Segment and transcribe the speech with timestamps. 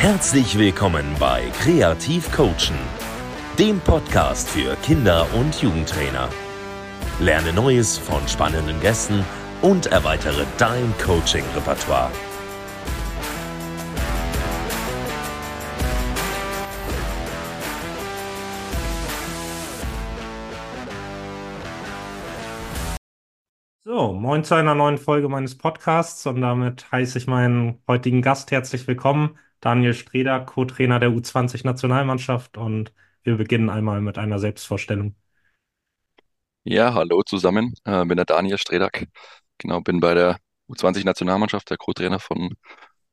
[0.00, 2.78] Herzlich willkommen bei Kreativ Coachen,
[3.58, 6.28] dem Podcast für Kinder- und Jugendtrainer.
[7.18, 9.24] Lerne Neues von spannenden Gästen
[9.60, 12.12] und erweitere dein Coaching-Repertoire.
[23.80, 28.52] So, moin zu einer neuen Folge meines Podcasts und damit heiße ich meinen heutigen Gast
[28.52, 35.16] herzlich willkommen, Daniel Streder, Co-Trainer der U20-Nationalmannschaft und wir beginnen einmal mit einer Selbstvorstellung.
[36.64, 39.06] Ja, hallo zusammen, äh, bin der Daniel Stredak,
[39.58, 42.54] genau, bin bei der U20-Nationalmannschaft, der Co-Trainer von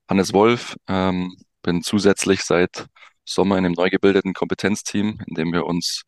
[0.10, 2.88] Hannes Wolf, ähm, bin zusätzlich seit
[3.24, 6.04] Sommer in einem neu gebildeten Kompetenzteam, in dem wir uns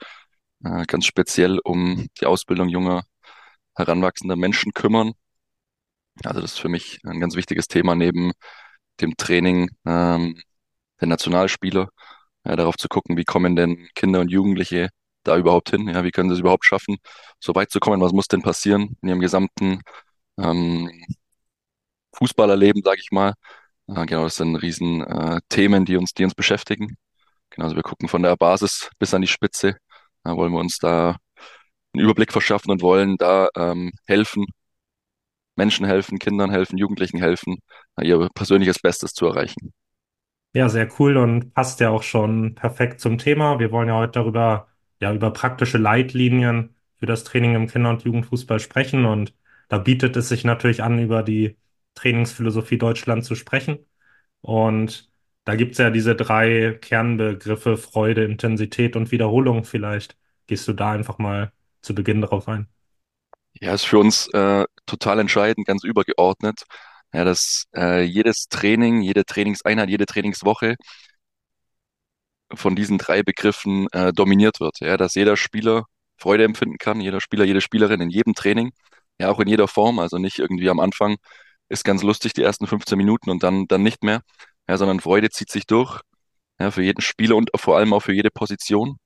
[0.63, 3.03] äh, ganz speziell um die Ausbildung junger
[3.75, 5.13] heranwachsender Menschen kümmern.
[6.23, 8.33] Also das ist für mich ein ganz wichtiges Thema neben
[9.01, 10.41] dem Training ähm,
[11.01, 11.89] der Nationalspieler,
[12.45, 14.89] ja, darauf zu gucken, wie kommen denn Kinder und Jugendliche
[15.23, 15.87] da überhaupt hin?
[15.89, 16.97] Ja, wie können sie es überhaupt schaffen,
[17.39, 18.01] so weit zu kommen?
[18.01, 19.81] Was muss denn passieren in ihrem gesamten
[20.37, 20.89] ähm,
[22.13, 23.33] Fußballerleben, sage ich mal?
[23.87, 26.97] Äh, genau, das sind riesen äh, Themen, die uns, die uns beschäftigen.
[27.49, 29.77] Genau, also wir gucken von der Basis bis an die Spitze.
[30.23, 31.17] Da wollen wir uns da
[31.93, 34.45] einen Überblick verschaffen und wollen da ähm, helfen,
[35.57, 37.57] Menschen helfen, Kindern helfen, Jugendlichen helfen,
[38.01, 39.73] ihr persönliches Bestes zu erreichen.
[40.53, 43.59] Ja, sehr cool und passt ja auch schon perfekt zum Thema.
[43.59, 44.67] Wir wollen ja heute darüber,
[44.99, 49.35] ja, über praktische Leitlinien für das Training im Kinder- und Jugendfußball sprechen und
[49.67, 51.57] da bietet es sich natürlich an, über die
[51.95, 53.79] Trainingsphilosophie Deutschland zu sprechen.
[54.41, 55.11] Und
[55.43, 59.63] da gibt es ja diese drei Kernbegriffe Freude, Intensität und Wiederholung.
[59.65, 62.67] Vielleicht gehst du da einfach mal zu Beginn drauf ein.
[63.61, 66.63] Ja, ist für uns äh, total entscheidend, ganz übergeordnet,
[67.13, 70.75] ja, dass äh, jedes Training, jede Trainingseinheit, jede Trainingswoche
[72.53, 74.79] von diesen drei Begriffen äh, dominiert wird.
[74.79, 75.85] Ja, dass jeder Spieler
[76.17, 78.71] Freude empfinden kann, jeder Spieler, jede Spielerin in jedem Training,
[79.19, 81.17] ja auch in jeder Form, also nicht irgendwie am Anfang
[81.69, 84.21] ist ganz lustig die ersten 15 Minuten und dann dann nicht mehr,
[84.69, 86.01] ja, sondern Freude zieht sich durch,
[86.59, 88.97] ja, für jeden Spieler und vor allem auch für jede Position.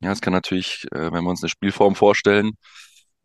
[0.00, 2.52] Ja, es kann natürlich, äh, wenn wir uns eine Spielform vorstellen,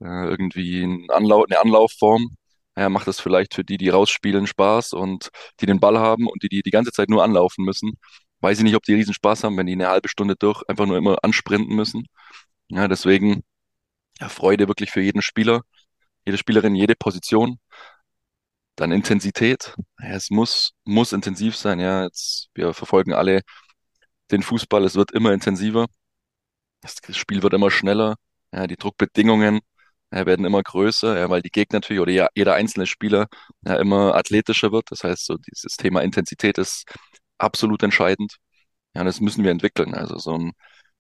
[0.02, 2.36] äh, irgendwie ein Anlauf, eine Anlaufform,
[2.78, 5.30] ja, macht das vielleicht für die, die rausspielen, Spaß und
[5.60, 7.94] die den Ball haben und die, die die ganze Zeit nur anlaufen müssen.
[8.42, 10.86] Weiß ich nicht, ob die riesen Spaß haben, wenn die eine halbe Stunde durch einfach
[10.88, 12.08] nur immer ansprinten müssen.
[12.70, 13.44] Ja, deswegen
[14.22, 15.62] ja, Freude wirklich für jeden Spieler,
[16.26, 17.60] jede Spielerin, jede Position.
[18.76, 19.76] Dann Intensität.
[20.00, 21.80] Ja, es muss, muss intensiv sein.
[21.80, 23.42] Ja, jetzt, wir verfolgen alle
[24.32, 24.84] den Fußball.
[24.86, 25.88] Es wird immer intensiver.
[26.82, 28.16] Das Spiel wird immer schneller.
[28.52, 29.62] Ja, die Druckbedingungen
[30.12, 33.28] ja, werden immer größer, ja, weil die Gegner natürlich oder jeder einzelne Spieler
[33.66, 34.92] ja, immer athletischer wird.
[34.92, 36.86] Das heißt, so dieses Thema Intensität ist
[37.38, 38.38] absolut entscheidend.
[38.96, 39.94] Ja, und das müssen wir entwickeln.
[39.96, 40.54] Also so ein,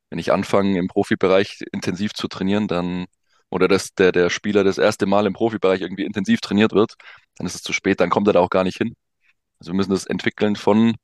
[0.09, 3.07] wenn ich anfange im Profibereich intensiv zu trainieren, dann
[3.49, 6.95] oder dass der, der Spieler das erste Mal im Profibereich irgendwie intensiv trainiert wird,
[7.37, 8.95] dann ist es zu spät, dann kommt er da auch gar nicht hin.
[9.59, 10.95] Also wir müssen das entwickeln von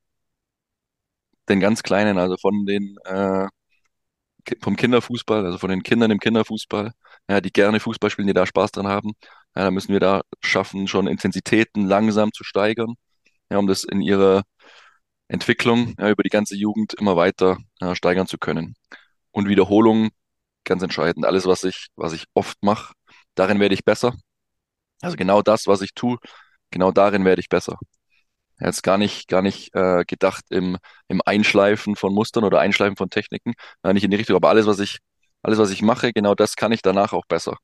[1.50, 3.48] den ganz Kleinen, also von den äh,
[4.62, 6.94] vom Kinderfußball, also von den Kindern im Kinderfußball,
[7.30, 9.14] ja, die gerne Fußball spielen, die da Spaß dran haben.
[9.56, 12.96] Ja, da müssen wir da schaffen, schon Intensitäten langsam zu steigern,
[13.50, 14.44] ja, um das in ihrer
[15.28, 18.76] Entwicklung ja, über die ganze Jugend immer weiter ja, steigern zu können.
[19.32, 20.10] Und Wiederholung,
[20.64, 21.26] ganz entscheidend.
[21.26, 22.94] Alles, was ich, was ich oft mache,
[23.36, 24.14] darin werde ich besser.
[25.02, 26.18] Also genau das, was ich tue,
[26.72, 27.78] genau darin werde ich besser.
[28.60, 33.10] Jetzt gar nicht, gar nicht äh, gedacht im, im Einschleifen von Mustern oder Einschleifen von
[33.10, 33.54] Techniken,
[33.84, 35.00] äh, nicht in die Richtung, aber alles, was ich,
[35.44, 37.58] alles, was ich mache, genau das kann ich danach auch besser.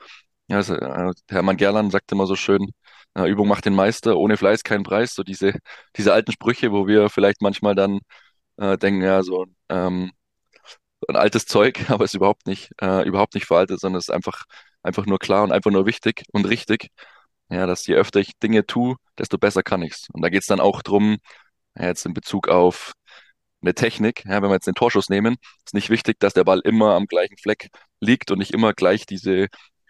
[0.47, 2.71] Ja, also, äh, Hermann Gerland sagt immer so schön,
[3.15, 5.13] äh, Übung macht den Meister, ohne Fleiß kein Preis.
[5.15, 5.53] So diese,
[5.97, 7.99] diese alten Sprüche, wo wir vielleicht manchmal dann
[8.57, 10.11] äh, denken, ja, so ähm,
[11.09, 14.13] ein altes Zeug, aber es ist überhaupt nicht, äh, überhaupt nicht veraltet, sondern es ist
[14.13, 14.43] einfach,
[14.83, 16.89] einfach nur klar und einfach nur wichtig und richtig.
[17.49, 20.07] Ja, dass je öfter ich Dinge tue, desto besser kann ich's.
[20.11, 21.17] Und da geht's dann auch drum,
[21.77, 22.93] ja, jetzt in Bezug auf
[23.61, 26.61] eine Technik, ja, wenn wir jetzt den Torschuss nehmen, ist nicht wichtig, dass der Ball
[26.63, 27.69] immer am gleichen Fleck
[28.01, 29.47] liegt und ich immer gleich diese,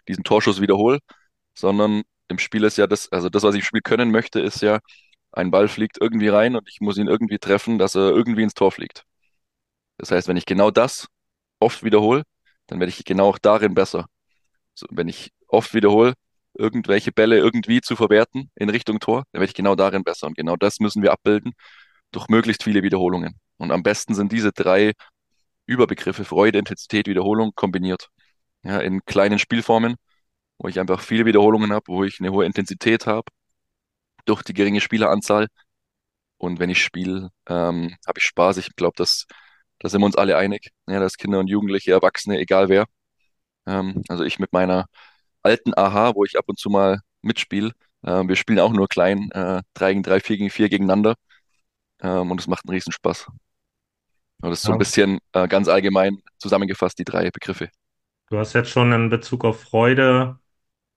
[0.08, 1.00] diesen Torschuss wiederhole,
[1.54, 4.62] sondern im Spiel ist ja das, also das, was ich im Spiel können möchte, ist
[4.62, 4.80] ja,
[5.32, 8.54] ein Ball fliegt irgendwie rein und ich muss ihn irgendwie treffen, dass er irgendwie ins
[8.54, 9.04] Tor fliegt.
[9.98, 11.08] Das heißt, wenn ich genau das
[11.60, 12.24] oft wiederhole,
[12.66, 14.06] dann werde ich genau auch darin besser.
[14.74, 16.14] So, wenn ich oft wiederhole,
[16.54, 20.26] irgendwelche Bälle irgendwie zu verwerten in Richtung Tor, dann werde ich genau darin besser.
[20.26, 21.52] Und genau das müssen wir abbilden
[22.12, 23.40] durch möglichst viele Wiederholungen.
[23.58, 24.92] Und am besten sind diese drei
[25.66, 28.08] Überbegriffe Freude, Intensität, Wiederholung kombiniert.
[28.64, 29.96] Ja, in kleinen Spielformen,
[30.58, 33.24] wo ich einfach viele Wiederholungen habe, wo ich eine hohe Intensität habe,
[34.24, 35.48] durch die geringe Spieleranzahl
[36.38, 38.58] Und wenn ich spiele, ähm, habe ich Spaß.
[38.58, 39.26] Ich glaube, das,
[39.80, 40.70] da sind wir uns alle einig.
[40.86, 42.86] Ja, dass Kinder und Jugendliche, Erwachsene, egal wer.
[43.66, 44.86] Ähm, also ich mit meiner
[45.44, 47.72] alten AHA, wo ich ab und zu mal mitspiele.
[48.04, 51.14] Ähm, wir spielen auch nur klein, äh, 3 gegen 3, 4 gegen 4 gegeneinander.
[52.00, 53.28] Ähm, und es macht einen Riesenspaß.
[53.28, 57.70] Und das ist so ein bisschen äh, ganz allgemein zusammengefasst, die drei Begriffe.
[58.30, 60.38] Du hast jetzt schon in Bezug auf Freude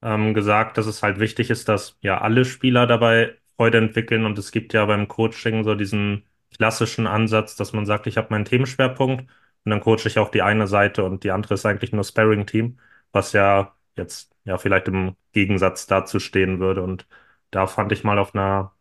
[0.04, 4.40] ähm, gesagt, dass es halt wichtig ist, dass ja alle Spieler dabei Freude entwickeln und
[4.40, 8.46] es gibt ja beim Coaching so diesen klassischen Ansatz, dass man sagt, ich habe meinen
[8.46, 9.24] Themenschwerpunkt
[9.66, 12.80] und dann coache ich auch die eine Seite und die andere ist eigentlich nur Sparring-Team,
[13.14, 17.08] was ja jetzt ja vielleicht im Gegensatz dazu stehen würde und
[17.52, 18.74] da fand ich mal auf einer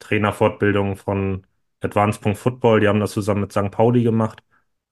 [0.00, 1.46] Trainerfortbildung von
[1.80, 3.70] Advanced.Football, die haben das zusammen mit St.
[3.70, 4.42] Pauli gemacht,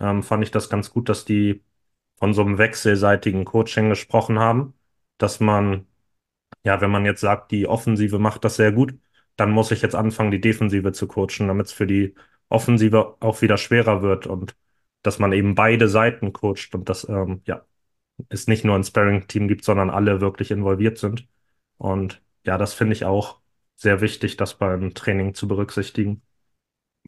[0.00, 1.64] ähm, fand ich das ganz gut, dass die
[2.16, 4.74] von so einem wechselseitigen Coaching gesprochen haben,
[5.18, 5.86] dass man,
[6.64, 8.94] ja, wenn man jetzt sagt, die Offensive macht das sehr gut,
[9.36, 12.14] dann muss ich jetzt anfangen, die Defensive zu coachen, damit es für die
[12.48, 14.56] Offensive auch wieder schwerer wird und
[15.02, 17.64] dass man eben beide Seiten coacht und dass, ähm, ja,
[18.28, 21.26] es nicht nur ein Sparring-Team gibt, sondern alle wirklich involviert sind.
[21.76, 23.40] Und ja, das finde ich auch
[23.76, 26.22] sehr wichtig, das beim Training zu berücksichtigen.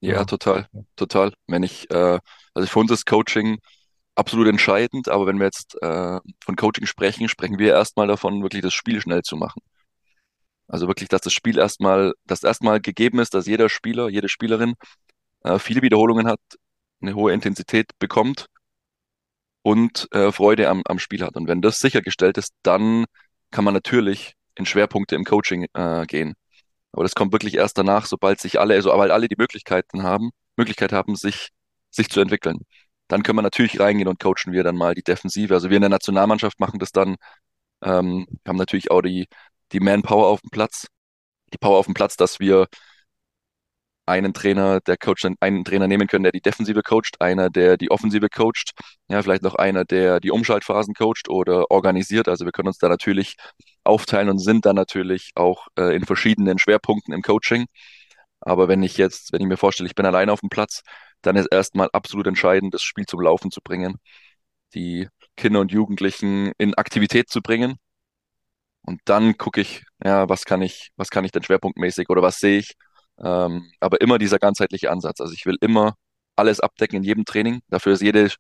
[0.01, 0.67] Ja, total,
[0.97, 1.33] total.
[1.47, 2.19] Wenn ich, äh,
[2.55, 3.59] also für uns ist Coaching
[4.15, 8.63] absolut entscheidend, aber wenn wir jetzt äh, von Coaching sprechen, sprechen wir erstmal davon, wirklich
[8.63, 9.61] das Spiel schnell zu machen.
[10.69, 14.75] Also wirklich, dass das Spiel erstmal, dass erstmal gegeben ist, dass jeder Spieler, jede Spielerin
[15.43, 16.41] äh, viele Wiederholungen hat,
[17.03, 18.47] eine hohe Intensität bekommt
[19.63, 21.37] und äh, Freude am, am Spiel hat.
[21.37, 23.05] Und wenn das sichergestellt ist, dann
[23.51, 26.35] kann man natürlich in Schwerpunkte im Coaching äh, gehen.
[26.93, 30.31] Aber das kommt wirklich erst danach, sobald sich alle, also weil alle die Möglichkeiten haben,
[30.57, 31.51] Möglichkeit haben, sich,
[31.91, 32.59] sich zu entwickeln.
[33.09, 35.55] Dann können wir natürlich reingehen und coachen wir dann mal die Defensive.
[35.55, 37.17] Also wir in der Nationalmannschaft machen das dann,
[37.83, 39.27] ähm, haben natürlich auch die,
[39.73, 40.87] die Manpower auf dem Platz,
[41.53, 42.67] die Power auf dem Platz, dass wir
[44.07, 47.91] einen Trainer, der Coach, einen Trainer nehmen können, der die Defensive coacht, einer, der die
[47.91, 48.73] Offensive coacht,
[49.09, 52.29] ja, vielleicht noch einer, der die Umschaltphasen coacht oder organisiert.
[52.29, 53.37] Also wir können uns da natürlich
[53.85, 57.67] aufteilen und sind dann natürlich auch äh, in verschiedenen Schwerpunkten im Coaching.
[58.41, 60.83] Aber wenn ich jetzt, wenn ich mir vorstelle, ich bin alleine auf dem Platz,
[61.23, 63.97] dann ist erstmal absolut entscheidend, das Spiel zum Laufen zu bringen,
[64.75, 67.77] die Kinder und Jugendlichen in Aktivität zu bringen.
[68.83, 72.39] Und dann gucke ich, ja, was kann ich, was kann ich denn schwerpunktmäßig oder was
[72.39, 72.75] sehe ich?
[73.23, 75.21] Ähm, aber immer dieser ganzheitliche Ansatz.
[75.21, 75.95] Also ich will immer
[76.37, 77.61] alles abdecken in jedem Training.
[77.69, 78.31] Dafür ist jede,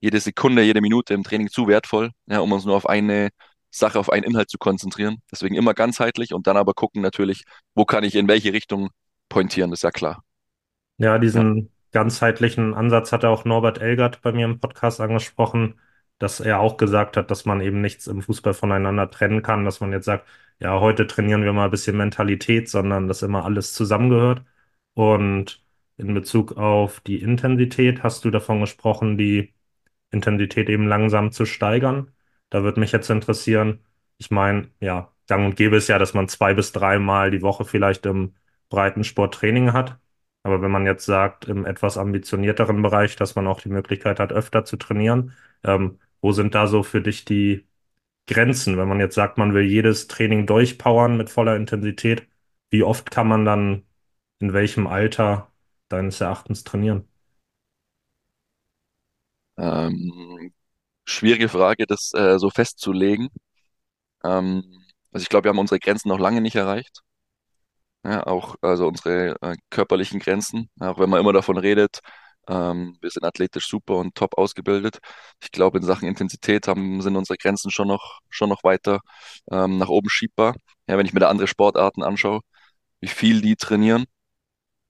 [0.00, 3.30] jede Sekunde, jede Minute im Training zu wertvoll, ja, um uns nur auf eine
[3.70, 5.18] Sache, auf einen Inhalt zu konzentrieren.
[5.30, 7.44] Deswegen immer ganzheitlich und dann aber gucken natürlich,
[7.74, 8.90] wo kann ich in welche Richtung
[9.28, 10.24] pointieren, ist ja klar.
[10.98, 15.80] Ja, Ja, diesen ganzheitlichen Ansatz hat auch Norbert Elgert bei mir im Podcast angesprochen,
[16.20, 19.80] dass er auch gesagt hat, dass man eben nichts im Fußball voneinander trennen kann, dass
[19.80, 20.28] man jetzt sagt,
[20.60, 24.44] ja, heute trainieren wir mal ein bisschen Mentalität, sondern dass immer alles zusammengehört.
[24.94, 25.64] Und
[25.96, 29.54] in Bezug auf die Intensität hast du davon gesprochen, die
[30.10, 32.12] Intensität eben langsam zu steigern.
[32.50, 33.80] Da würde mich jetzt interessieren,
[34.18, 37.64] ich meine, ja, gang und gäbe es ja, dass man zwei bis dreimal die Woche
[37.64, 38.34] vielleicht im
[38.68, 39.98] Breitensport Training hat.
[40.42, 44.32] Aber wenn man jetzt sagt, im etwas ambitionierteren Bereich, dass man auch die Möglichkeit hat,
[44.32, 45.34] öfter zu trainieren,
[45.64, 47.66] ähm, wo sind da so für dich die
[48.28, 48.78] Grenzen?
[48.78, 52.28] Wenn man jetzt sagt, man will jedes Training durchpowern mit voller Intensität,
[52.70, 53.84] wie oft kann man dann
[54.40, 55.52] in welchem Alter
[55.88, 57.08] deines Erachtens trainieren?
[59.58, 60.52] ähm,
[61.06, 63.28] schwierige Frage, das äh, so festzulegen.
[64.24, 64.64] Ähm,
[65.12, 67.02] also ich glaube, wir haben unsere Grenzen noch lange nicht erreicht.
[68.04, 72.00] Ja, auch also unsere äh, körperlichen Grenzen, auch wenn man immer davon redet,
[72.50, 74.98] ähm, wir sind athletisch super und top ausgebildet.
[75.42, 79.00] Ich glaube, in Sachen Intensität haben, sind unsere Grenzen schon noch, schon noch weiter
[79.52, 80.56] ähm, nach oben schiebbar.
[80.88, 82.40] Ja, wenn ich mir da andere Sportarten anschaue,
[83.00, 84.06] wie viel die trainieren,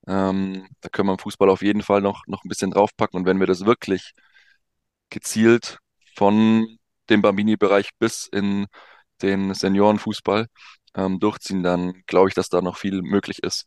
[0.07, 3.19] ähm, da können wir im Fußball auf jeden Fall noch, noch ein bisschen draufpacken.
[3.19, 4.13] Und wenn wir das wirklich
[5.09, 5.79] gezielt
[6.15, 6.77] von
[7.09, 8.67] dem Bambini-Bereich bis in
[9.21, 10.47] den Seniorenfußball
[10.95, 13.65] ähm, durchziehen, dann glaube ich, dass da noch viel möglich ist.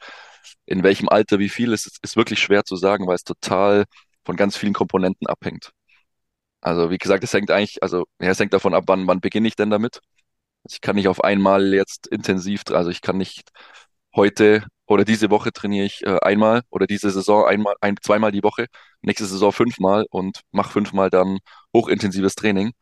[0.67, 3.85] In welchem Alter, wie viel, ist, ist wirklich schwer zu sagen, weil es total
[4.25, 5.73] von ganz vielen Komponenten abhängt.
[6.61, 9.49] Also wie gesagt, es hängt eigentlich, also ja, es hängt davon ab, wann, wann beginne
[9.49, 10.01] ich denn damit.
[10.69, 13.51] Ich kann nicht auf einmal jetzt intensiv, also ich kann nicht
[14.15, 18.43] heute oder diese Woche trainiere ich äh, einmal oder diese Saison einmal, ein, zweimal die
[18.43, 18.67] Woche,
[19.03, 21.39] nächste Saison fünfmal und mache fünfmal dann
[21.75, 22.73] hochintensives Training.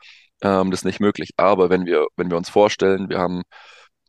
[0.42, 1.30] Ähm, das ist nicht möglich.
[1.36, 3.42] Aber wenn wir, wenn wir uns vorstellen, wir haben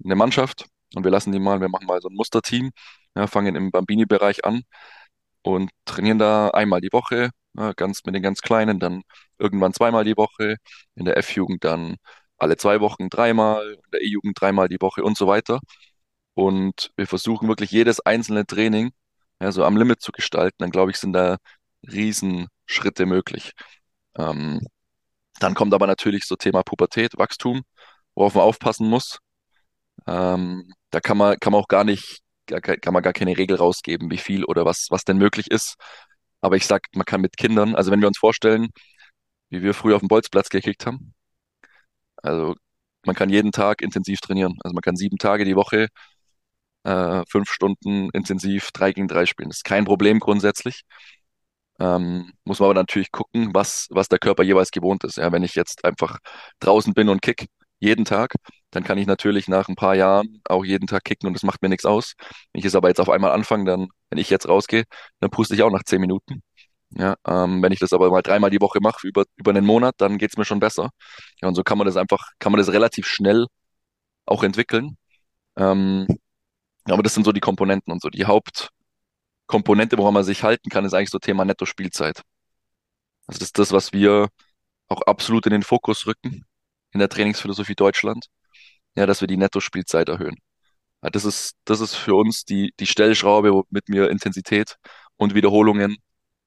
[0.03, 2.71] eine Mannschaft und wir lassen die mal, wir machen mal so ein Musterteam,
[3.15, 4.63] ja, fangen im Bambini-Bereich an
[5.43, 9.03] und trainieren da einmal die Woche, ja, ganz mit den ganz Kleinen, dann
[9.39, 10.57] irgendwann zweimal die Woche,
[10.95, 11.97] in der F-Jugend dann
[12.37, 15.59] alle zwei Wochen dreimal, in der E-Jugend dreimal die Woche und so weiter.
[16.35, 18.91] Und wir versuchen wirklich jedes einzelne Training
[19.41, 21.37] ja, so am Limit zu gestalten, dann glaube ich, sind da
[21.91, 23.53] Riesenschritte möglich.
[24.17, 24.61] Ähm,
[25.39, 27.63] dann kommt aber natürlich so Thema Pubertät, Wachstum,
[28.15, 29.19] worauf man aufpassen muss.
[30.07, 34.11] Ähm, da kann man, kann man auch gar nicht, kann man gar keine Regel rausgeben,
[34.11, 35.75] wie viel oder was, was denn möglich ist.
[36.41, 38.69] Aber ich sag, man kann mit Kindern, also wenn wir uns vorstellen,
[39.49, 41.13] wie wir früher auf dem Bolzplatz gekickt haben,
[42.17, 42.55] also
[43.05, 44.57] man kann jeden Tag intensiv trainieren.
[44.63, 45.87] Also man kann sieben Tage die Woche,
[46.83, 49.49] äh, fünf Stunden intensiv drei gegen drei spielen.
[49.49, 50.83] Das ist kein Problem grundsätzlich.
[51.79, 55.17] Ähm, muss man aber natürlich gucken, was, was der Körper jeweils gewohnt ist.
[55.17, 56.19] Ja, wenn ich jetzt einfach
[56.59, 57.47] draußen bin und kick
[57.79, 58.35] jeden Tag,
[58.73, 61.61] dann kann ich natürlich nach ein paar Jahren auch jeden Tag kicken und das macht
[61.61, 62.13] mir nichts aus.
[62.51, 64.85] Wenn ich es aber jetzt auf einmal anfange, dann, wenn ich jetzt rausgehe,
[65.19, 66.41] dann puste ich auch nach zehn Minuten.
[66.91, 69.95] Ja, ähm, wenn ich das aber mal dreimal die Woche mache, über, über einen Monat,
[69.97, 70.91] dann geht's mir schon besser.
[71.41, 73.47] Ja, und so kann man das einfach, kann man das relativ schnell
[74.25, 74.97] auch entwickeln.
[75.57, 76.07] Ähm,
[76.85, 78.09] aber das sind so die Komponenten und so.
[78.09, 82.21] Die Hauptkomponente, woran man sich halten kann, ist eigentlich so Thema Netto-Spielzeit.
[83.27, 84.29] Also das ist das, was wir
[84.89, 86.45] auch absolut in den Fokus rücken
[86.93, 88.27] in der Trainingsphilosophie Deutschland.
[88.95, 90.37] Ja, dass wir die Netto-Spielzeit erhöhen.
[91.03, 94.77] Ja, das ist, das ist für uns die, die Stellschraube, womit wir Intensität
[95.17, 95.97] und Wiederholungen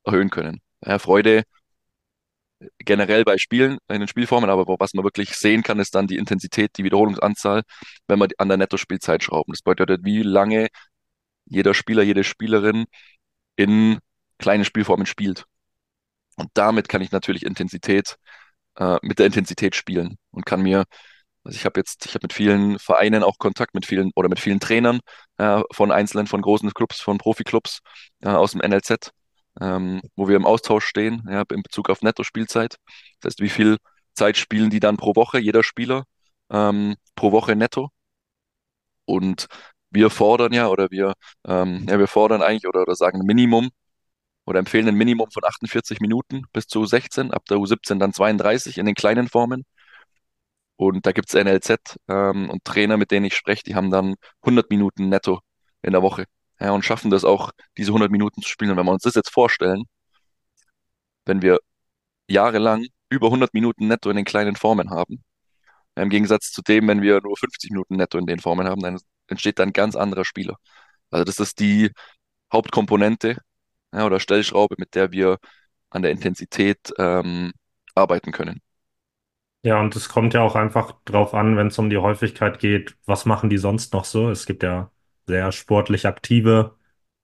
[0.04, 0.60] erhöhen können.
[0.84, 1.44] Ja, Freude
[2.78, 6.16] generell bei Spielen, in den Spielformen, aber was man wirklich sehen kann, ist dann die
[6.16, 7.62] Intensität, die Wiederholungsanzahl,
[8.08, 9.52] wenn wir an der Netto-Spielzeit schrauben.
[9.52, 10.68] Das bedeutet, wie lange
[11.46, 12.86] jeder Spieler, jede Spielerin
[13.56, 13.98] in
[14.38, 15.44] kleinen Spielformen spielt.
[16.36, 18.16] Und damit kann ich natürlich Intensität,
[18.76, 20.84] äh, mit der Intensität spielen und kann mir,
[21.46, 24.40] also ich habe jetzt, ich habe mit vielen Vereinen auch Kontakt, mit vielen oder mit
[24.40, 25.00] vielen Trainern
[25.38, 27.80] äh, von einzelnen, von großen Clubs, von Profiklubs
[28.22, 29.10] äh, aus dem NLZ
[29.60, 32.76] ähm, wo wir im Austausch stehen, ja, in Bezug auf Netto-Spielzeit.
[33.20, 33.78] Das heißt, wie viel
[34.14, 36.04] Zeit spielen die dann pro Woche, jeder Spieler,
[36.50, 37.90] ähm, pro Woche netto?
[39.04, 39.46] Und
[39.90, 41.14] wir fordern ja, oder wir,
[41.46, 43.70] ähm, ja, wir fordern eigentlich oder, oder sagen ein Minimum
[44.46, 48.78] oder empfehlen ein Minimum von 48 Minuten bis zu 16, ab der U17 dann 32
[48.78, 49.64] in den kleinen Formen.
[50.76, 54.70] Und da gibt's NLZ ähm, und Trainer, mit denen ich spreche, die haben dann 100
[54.70, 55.40] Minuten netto
[55.82, 56.26] in der Woche
[56.60, 58.72] ja, und schaffen das auch, diese 100 Minuten zu spielen.
[58.72, 59.84] Und wenn wir uns das jetzt vorstellen,
[61.24, 61.58] wenn wir
[62.28, 65.24] jahrelang über 100 Minuten netto in den kleinen Formen haben,
[65.96, 68.98] im Gegensatz zu dem, wenn wir nur 50 Minuten netto in den Formen haben, dann
[69.28, 70.56] entsteht da ein ganz anderer Spieler.
[71.10, 71.90] Also das ist die
[72.52, 73.38] Hauptkomponente
[73.92, 75.38] ja, oder Stellschraube, mit der wir
[75.90, 77.52] an der Intensität ähm,
[77.94, 78.60] arbeiten können.
[79.62, 82.96] Ja, und es kommt ja auch einfach drauf an, wenn es um die Häufigkeit geht,
[83.04, 84.30] was machen die sonst noch so?
[84.30, 84.92] Es gibt ja
[85.26, 86.76] sehr sportlich aktive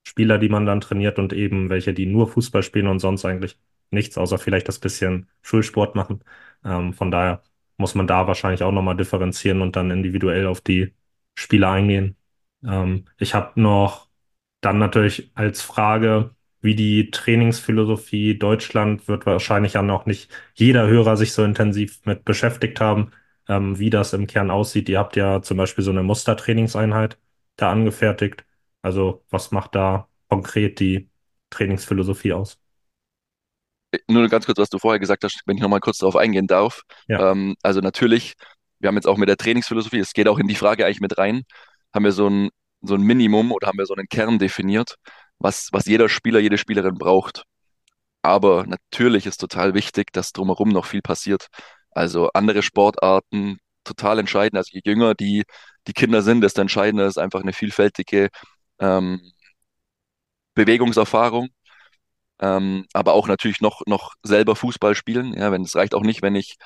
[0.02, 3.60] Spieler, die man dann trainiert und eben welche, die nur Fußball spielen und sonst eigentlich
[3.90, 6.24] nichts, außer vielleicht das bisschen Schulsport machen.
[6.64, 7.42] Ähm, von daher
[7.76, 10.92] muss man da wahrscheinlich auch nochmal differenzieren und dann individuell auf die
[11.36, 12.16] Spieler eingehen.
[12.64, 14.08] Ähm, ich habe noch
[14.60, 21.16] dann natürlich als Frage, wie die Trainingsphilosophie Deutschland wird wahrscheinlich ja noch nicht jeder Hörer
[21.16, 23.10] sich so intensiv mit beschäftigt haben,
[23.48, 24.88] ähm, wie das im Kern aussieht.
[24.88, 27.18] Ihr habt ja zum Beispiel so eine Mustertrainingseinheit
[27.56, 28.44] da angefertigt.
[28.80, 31.10] Also was macht da konkret die
[31.50, 32.58] Trainingsphilosophie aus?
[34.08, 36.82] Nur ganz kurz, was du vorher gesagt hast, wenn ich nochmal kurz darauf eingehen darf.
[37.08, 37.32] Ja.
[37.32, 38.34] Ähm, also natürlich,
[38.78, 41.18] wir haben jetzt auch mit der Trainingsphilosophie, es geht auch in die Frage eigentlich mit
[41.18, 41.42] rein,
[41.92, 42.50] haben wir so ein,
[42.80, 44.96] so ein Minimum oder haben wir so einen Kern definiert,
[45.42, 47.44] was, was jeder Spieler, jede Spielerin braucht.
[48.22, 51.48] Aber natürlich ist total wichtig, dass drumherum noch viel passiert.
[51.90, 54.56] Also andere Sportarten, total entscheidend.
[54.58, 55.44] Also je jünger die,
[55.86, 58.28] die Kinder sind, desto entscheidender ist einfach eine vielfältige
[58.80, 59.20] ähm,
[60.54, 61.48] Bewegungserfahrung.
[62.40, 65.34] Ähm, aber auch natürlich noch, noch selber Fußball spielen.
[65.34, 66.56] Ja, wenn es reicht auch nicht, wenn ich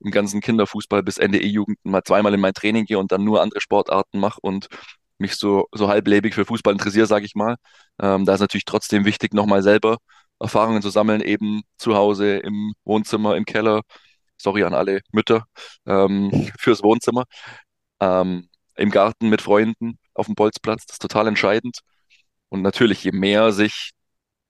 [0.00, 3.42] im ganzen Kinderfußball bis Ende E-Jugend mal zweimal in mein Training gehe und dann nur
[3.42, 4.68] andere Sportarten mache und
[5.18, 7.56] mich so, so halblebig für Fußball interessiere, sage ich mal.
[8.00, 9.98] Ähm, da ist natürlich trotzdem wichtig, nochmal selber
[10.40, 13.82] Erfahrungen zu sammeln, eben zu Hause, im Wohnzimmer, im Keller.
[14.36, 15.46] Sorry an alle Mütter
[15.86, 17.24] ähm, fürs Wohnzimmer.
[18.00, 21.80] Ähm, Im Garten mit Freunden auf dem Bolzplatz, das ist total entscheidend.
[22.48, 23.92] Und natürlich, je mehr sich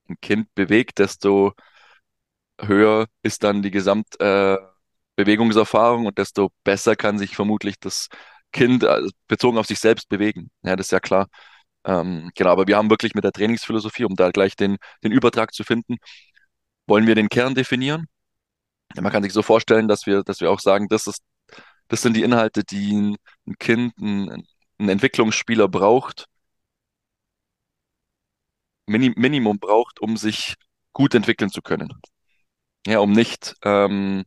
[0.09, 1.53] ein Kind bewegt, desto
[2.61, 8.09] höher ist dann die Gesamtbewegungserfahrung äh, und desto besser kann sich vermutlich das
[8.55, 10.51] Kind äh, bezogen auf sich selbst bewegen.
[10.65, 11.29] Ja, das ist ja klar.
[11.85, 15.55] Ähm, genau, aber wir haben wirklich mit der Trainingsphilosophie, um da gleich den, den Übertrag
[15.55, 15.99] zu finden,
[16.87, 18.07] wollen wir den Kern definieren.
[18.97, 21.23] Ja, man kann sich so vorstellen, dass wir, dass wir auch sagen, das ist,
[21.89, 24.45] das sind die Inhalte, die ein, ein Kind, ein,
[24.79, 26.27] ein Entwicklungsspieler braucht,
[28.87, 30.55] Minim Minimum braucht, um sich
[30.93, 31.89] gut entwickeln zu können.
[32.87, 34.25] Ja, um nicht, ähm,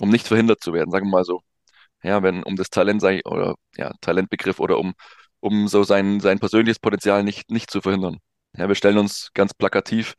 [0.00, 1.42] um nicht verhindert zu werden, sagen wir mal so.
[2.02, 4.94] Ja, wenn um das Talent sei oder ja, Talentbegriff oder um,
[5.40, 8.18] um so sein, sein persönliches Potenzial nicht, nicht zu verhindern.
[8.56, 10.14] Ja, wir stellen uns ganz plakativ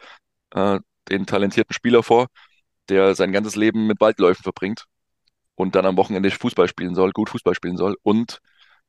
[0.51, 2.27] äh, den talentierten Spieler vor,
[2.89, 4.85] der sein ganzes Leben mit Waldläufen verbringt
[5.55, 8.39] und dann am Wochenende Fußball spielen soll, gut Fußball spielen soll und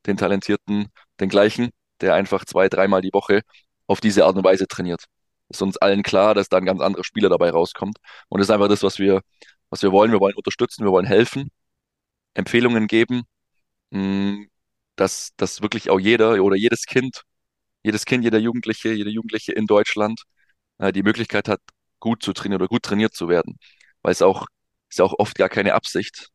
[0.06, 0.88] den talentierten,
[1.20, 1.70] den gleichen,
[2.00, 3.42] der einfach zwei, dreimal die Woche
[3.86, 5.04] auf diese Art und Weise trainiert.
[5.48, 7.98] Ist uns allen klar, dass da ein ganz anderer Spieler dabei rauskommt.
[8.28, 9.20] Und das ist einfach das, was wir,
[9.70, 10.12] was wir wollen.
[10.12, 11.50] Wir wollen unterstützen, wir wollen helfen,
[12.34, 13.22] Empfehlungen geben,
[13.90, 14.46] mh,
[14.96, 17.22] dass, dass wirklich auch jeder oder jedes Kind,
[17.84, 20.22] jedes Kind, jeder Jugendliche, jede Jugendliche in Deutschland
[20.78, 21.60] äh, die Möglichkeit hat,
[22.00, 23.58] gut zu trainieren oder gut trainiert zu werden.
[24.02, 24.46] Weil es auch,
[24.90, 26.28] ist auch oft gar keine Absicht.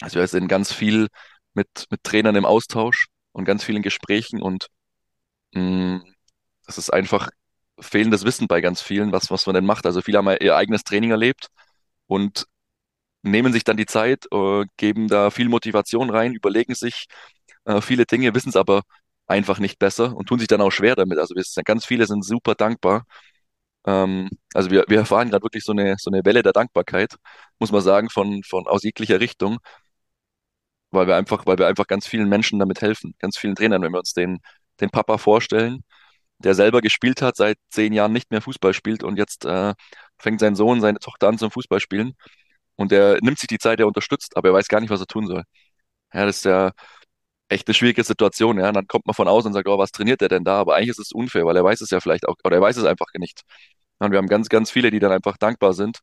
[0.00, 1.08] Also wir sind ganz viel
[1.54, 4.68] mit, mit Trainern im Austausch und ganz vielen Gesprächen und
[5.54, 6.02] mh,
[6.66, 7.30] das ist einfach
[7.80, 9.86] fehlendes Wissen bei ganz vielen, was, was man denn macht.
[9.86, 11.48] Also viele haben ihr eigenes Training erlebt
[12.06, 12.46] und
[13.22, 17.06] nehmen sich dann die Zeit, äh, geben da viel Motivation rein, überlegen sich
[17.64, 18.82] äh, viele Dinge, wissen es aber
[19.26, 21.18] einfach nicht besser und tun sich dann auch schwer damit.
[21.18, 23.04] Also wir, ganz viele sind super dankbar.
[23.86, 27.16] Ähm, also wir, wir erfahren gerade wirklich so eine, so eine Welle der Dankbarkeit,
[27.58, 29.58] muss man sagen, von, von aus jeglicher Richtung,
[30.90, 33.92] weil wir einfach, weil wir einfach ganz vielen Menschen damit helfen, ganz vielen Trainern, wenn
[33.92, 34.38] wir uns den,
[34.80, 35.84] den Papa vorstellen,
[36.38, 39.74] der selber gespielt hat, seit zehn Jahren nicht mehr Fußball spielt und jetzt äh,
[40.18, 42.14] fängt sein Sohn, seine Tochter an zum Fußballspielen
[42.78, 45.08] und der nimmt sich die Zeit, er unterstützt, aber er weiß gar nicht, was er
[45.08, 45.44] tun soll.
[46.14, 46.72] Ja, das ist ja
[47.48, 48.68] echt eine schwierige Situation, ja.
[48.68, 50.60] Und dann kommt man von außen und sagt, oh, was trainiert der denn da?
[50.60, 52.76] Aber eigentlich ist es unfair, weil er weiß es ja vielleicht auch, oder er weiß
[52.76, 53.42] es einfach nicht.
[53.98, 56.00] Und wir haben ganz, ganz viele, die dann einfach dankbar sind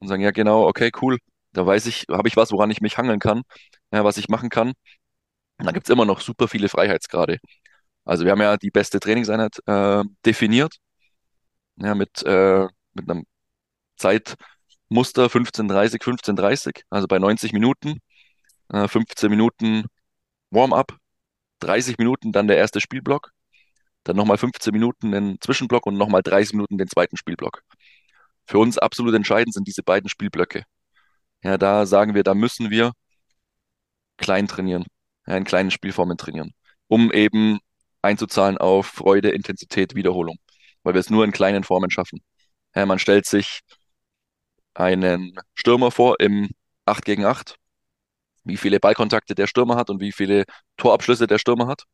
[0.00, 1.18] und sagen, ja, genau, okay, cool,
[1.52, 3.42] da weiß ich, habe ich was, woran ich mich hangeln kann,
[3.92, 4.68] ja, was ich machen kann.
[5.58, 7.38] Und dann gibt's immer noch super viele Freiheitsgrade.
[8.04, 10.76] Also wir haben ja die beste Trainingseinheit äh, definiert,
[11.76, 13.24] ja, mit, äh, mit einem
[14.88, 18.00] Zeitmuster 15:30, 15:30, also bei 90 Minuten,
[18.72, 19.84] äh, 15 Minuten
[20.50, 20.96] Warm-up,
[21.60, 23.32] 30 Minuten dann der erste Spielblock,
[24.04, 27.62] dann nochmal 15 Minuten den Zwischenblock und nochmal 30 Minuten den zweiten Spielblock.
[28.46, 30.64] Für uns absolut entscheidend sind diese beiden Spielblöcke.
[31.44, 32.92] Ja, da sagen wir, da müssen wir
[34.16, 34.84] klein trainieren,
[35.26, 36.52] ja, in kleinen Spielformen trainieren,
[36.88, 37.58] um eben
[38.02, 40.38] einzuzahlen auf Freude, Intensität, Wiederholung,
[40.82, 42.20] weil wir es nur in kleinen Formen schaffen.
[42.74, 43.60] Ja, man stellt sich
[44.78, 46.50] einen Stürmer vor im
[46.86, 47.56] 8 gegen 8,
[48.44, 50.44] wie viele Ballkontakte der Stürmer hat und wie viele
[50.76, 51.84] Torabschlüsse der Stürmer hat.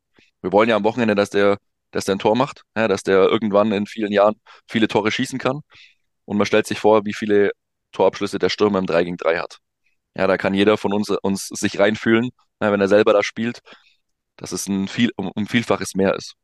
[0.43, 1.59] Wir wollen ja am Wochenende, dass der,
[1.91, 4.35] dass der ein Tor macht, ja, dass der irgendwann in vielen Jahren
[4.69, 5.61] viele Tore schießen kann.
[6.27, 7.53] Und man stellt sich vor, wie viele
[7.93, 9.59] Torabschlüsse der Stürmer im 3 gegen 3 hat.
[10.17, 13.61] Ja, da kann jeder von uns, uns sich reinfühlen, ja, wenn er selber da spielt,
[14.37, 16.35] dass es ein viel, um, um Vielfaches mehr ist.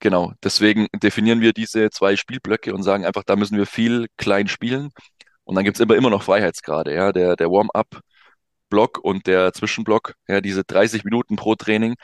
[0.00, 4.48] Genau, deswegen definieren wir diese zwei Spielblöcke und sagen einfach, da müssen wir viel klein
[4.48, 4.90] spielen.
[5.44, 10.40] Und dann gibt's immer, immer noch Freiheitsgrade, ja, der, der Warm-up-Block und der Zwischenblock, ja,
[10.40, 11.96] diese 30 Minuten pro Training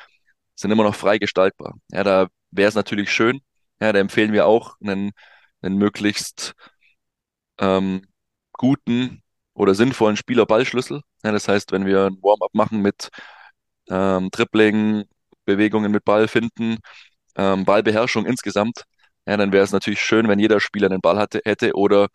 [0.57, 1.75] sind immer noch frei gestaltbar.
[1.91, 3.41] Ja, da wäre es natürlich schön,
[3.81, 5.13] ja, da empfehlen wir auch einen,
[5.63, 6.55] einen möglichst
[7.59, 8.03] ähm,
[8.53, 9.23] guten
[9.55, 11.01] oder sinnvollen Spieler-Ballschlüssel.
[11.25, 13.11] Ja, das heißt, wenn wir ein Warm-up machen mit
[13.89, 15.05] ähm, Dribbling,
[15.45, 16.79] Bewegungen mit Ball finden,
[17.37, 18.85] ähm, Ballbeherrschung insgesamt,
[19.27, 22.09] ja, dann wäre es natürlich schön, wenn jeder Spieler einen Ball hatte, hätte oder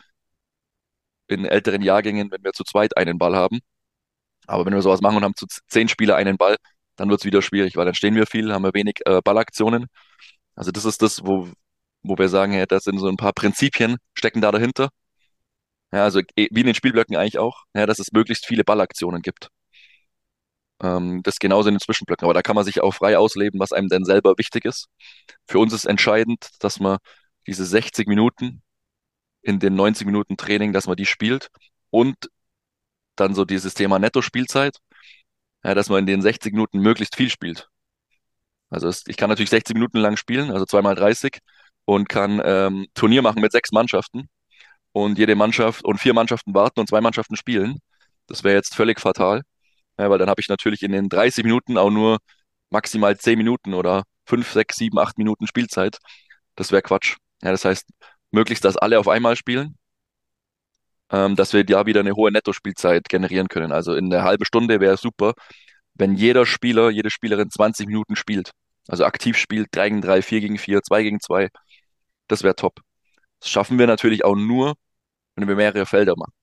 [1.27, 3.59] in älteren Jahrgängen, wenn wir zu zweit einen Ball haben.
[4.47, 6.57] Aber wenn wir sowas machen und haben zu zehn Spieler einen Ball,
[6.95, 9.87] dann wird es wieder schwierig, weil dann stehen wir viel, haben wir wenig äh, Ballaktionen.
[10.55, 11.49] Also das ist das, wo,
[12.03, 14.89] wo wir sagen, ja, das sind so ein paar Prinzipien, stecken da dahinter.
[15.91, 19.21] Ja, also eh, wie in den Spielblöcken eigentlich auch, ja, dass es möglichst viele Ballaktionen
[19.21, 19.49] gibt.
[20.81, 22.25] Ähm, das genauso in den Zwischenblöcken.
[22.25, 24.87] Aber da kann man sich auch frei ausleben, was einem denn selber wichtig ist.
[25.47, 26.97] Für uns ist entscheidend, dass man
[27.47, 28.61] diese 60 Minuten
[29.41, 31.49] in den 90 Minuten Training, dass man die spielt
[31.89, 32.15] und
[33.15, 34.77] dann so dieses Thema Netto-Spielzeit,
[35.63, 37.69] ja, dass man in den 60 Minuten möglichst viel spielt.
[38.69, 41.39] Also es, ich kann natürlich 60 Minuten lang spielen, also zweimal 30
[41.85, 44.29] und kann ähm, Turnier machen mit sechs Mannschaften
[44.93, 47.79] und jede Mannschaft und vier Mannschaften warten und zwei Mannschaften spielen.
[48.27, 49.43] Das wäre jetzt völlig fatal,
[50.01, 52.17] ja, weil dann habe ich natürlich in den 30 Minuten auch nur
[52.71, 55.99] maximal 10 Minuten oder 5, 6, 7, 8 Minuten Spielzeit.
[56.55, 57.17] Das wäre Quatsch.
[57.43, 57.87] Ja, das heißt,
[58.31, 59.77] möglichst, dass alle auf einmal spielen,
[61.11, 63.71] ähm, dass wir ja wieder eine hohe Nettospielzeit generieren können.
[63.71, 65.33] Also in einer halben Stunde wäre super,
[65.93, 68.51] wenn jeder Spieler, jede Spielerin 20 Minuten spielt.
[68.87, 71.49] Also aktiv spielt, 3 gegen 3, 4 gegen 4, 2 gegen 2.
[72.27, 72.79] Das wäre top.
[73.39, 74.73] Das schaffen wir natürlich auch nur,
[75.35, 76.33] wenn wir mehrere Felder machen.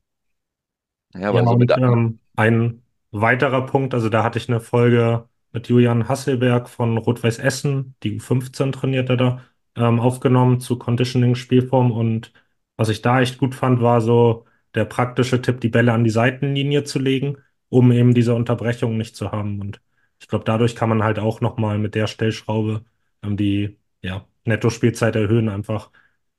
[1.15, 5.69] Ja, ja so und, ähm, ein weiterer Punkt, also da hatte ich eine Folge mit
[5.69, 9.43] Julian Hasselberg von Rot-Weiß Essen, die U15 trainiert er da,
[9.77, 12.33] ähm, aufgenommen zu Conditioning-Spielform und
[12.77, 16.11] was ich da echt gut fand, war so der praktische Tipp, die Bälle an die
[16.11, 19.61] Seitenlinie zu legen, um eben diese Unterbrechung nicht zu haben.
[19.61, 19.81] Und
[20.21, 22.85] ich glaube, dadurch kann man halt auch nochmal mit der Stellschraube
[23.23, 25.91] ähm, die ja, Netto-Spielzeit erhöhen einfach.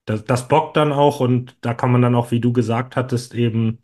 [0.06, 3.34] Das, das bockt dann auch und da kann man dann auch, wie du gesagt hattest,
[3.36, 3.80] eben,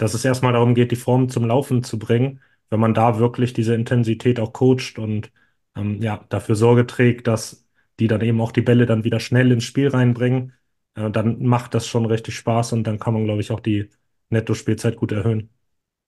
[0.00, 3.52] dass es erstmal darum geht, die Form zum Laufen zu bringen, wenn man da wirklich
[3.52, 5.30] diese Intensität auch coacht und
[5.76, 7.66] ähm, ja, dafür Sorge trägt, dass
[7.98, 10.54] die dann eben auch die Bälle dann wieder schnell ins Spiel reinbringen,
[10.94, 13.90] äh, dann macht das schon richtig Spaß und dann kann man, glaube ich, auch die
[14.30, 15.50] Netto-Spielzeit gut erhöhen.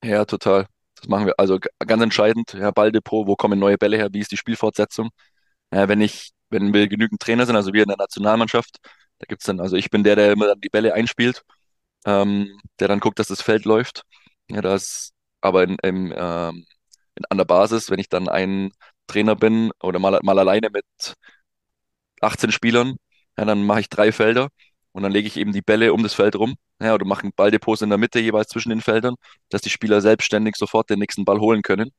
[0.05, 0.67] Ja, total.
[0.97, 1.35] Das machen wir.
[1.39, 5.11] Also ganz entscheidend, ja, Balldepot, wo kommen neue Bälle her, wie ist die Spielfortsetzung?
[5.73, 8.79] Ja, wenn ich, wenn wir genügend Trainer sind, also wir in der Nationalmannschaft,
[9.19, 11.43] da gibt's dann, also ich bin der, der immer dann die Bälle einspielt,
[12.07, 14.03] ähm, der dann guckt, dass das Feld läuft.
[14.51, 16.67] Ja, das, aber in, im, ähm,
[17.15, 18.71] in, an der Basis, wenn ich dann ein
[19.07, 20.85] Trainer bin oder mal, mal alleine mit
[22.21, 22.97] 18 Spielern,
[23.39, 24.49] ja, dann mache ich drei Felder
[24.93, 26.55] und dann lege ich eben die Bälle um das Feld rum.
[26.81, 29.15] Ja, oder mache Balldepots in der Mitte jeweils zwischen den Feldern,
[29.49, 31.91] dass die Spieler selbstständig sofort den nächsten Ball holen können.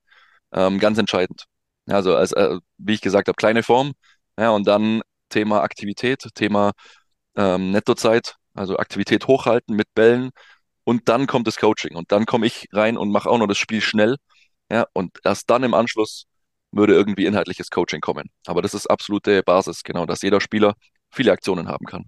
[0.53, 1.45] Ähm, ganz entscheidend.
[1.87, 3.93] Ja, also, als, äh, wie ich gesagt habe, kleine Form.
[4.39, 6.73] Ja, und dann Thema Aktivität, Thema
[7.37, 10.31] ähm, Nettozeit, also Aktivität hochhalten mit Bällen.
[10.83, 11.95] Und dann kommt das Coaching.
[11.95, 14.17] Und dann komme ich rein und mache auch noch das Spiel schnell.
[14.71, 16.25] Ja, und erst dann im Anschluss
[16.71, 18.29] würde irgendwie inhaltliches Coaching kommen.
[18.47, 20.75] Aber das ist absolute Basis, genau, dass jeder Spieler
[21.11, 22.05] viele Aktionen haben kann.